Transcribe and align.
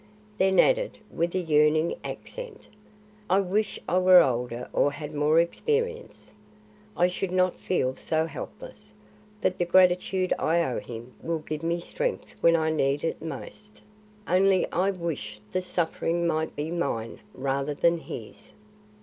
Then 0.39 0.57
added, 0.57 0.97
with 1.11 1.35
a 1.35 1.39
yearning 1.39 1.93
accent, 2.03 2.67
"I 3.29 3.39
wish 3.39 3.77
I 3.87 3.99
were 3.99 4.23
older 4.23 4.67
or 4.73 4.91
had 4.93 5.13
more 5.13 5.39
experience. 5.39 6.33
I 6.97 7.07
should 7.07 7.29
not 7.31 7.53
feel 7.59 7.95
so 7.97 8.25
helpless. 8.25 8.93
But 9.41 9.59
the 9.59 9.65
gratitude 9.65 10.33
I 10.39 10.63
owe 10.63 10.79
him 10.79 11.13
will 11.21 11.37
give 11.37 11.61
me 11.61 11.79
strength 11.79 12.33
when 12.41 12.55
I 12.55 12.71
need 12.71 13.03
it 13.03 13.21
most. 13.21 13.81
Only 14.27 14.65
I 14.71 14.89
wish 14.89 15.39
the 15.51 15.61
suffering 15.61 16.25
might 16.25 16.55
be 16.55 16.71
mine 16.71 17.19
rather 17.35 17.75
than 17.75 17.99
his." 17.99 18.53